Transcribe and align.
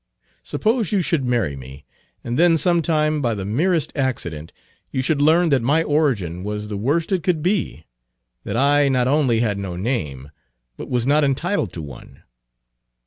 Suppose 0.41 0.91
you 0.91 1.03
should 1.03 1.25
marry 1.25 1.55
me, 1.55 1.85
and 2.23 2.35
then 2.39 2.57
some 2.57 2.81
time, 2.81 3.21
by 3.21 3.35
the 3.35 3.45
merest 3.45 3.91
accident, 3.95 4.51
you 4.89 5.03
should 5.03 5.21
learn 5.21 5.49
that 5.49 5.61
my 5.61 5.83
origin 5.83 6.43
was 6.43 6.69
the 6.69 6.75
worst 6.77 7.11
it 7.11 7.21
could 7.21 7.43
be 7.43 7.85
that 8.43 8.57
I 8.57 8.89
not 8.89 9.07
only 9.07 9.41
had 9.41 9.59
no 9.59 9.75
name, 9.75 10.31
but 10.75 10.89
was 10.89 11.05
not 11.05 11.23
entitled 11.23 11.71
to 11.73 11.83
one." 11.83 12.23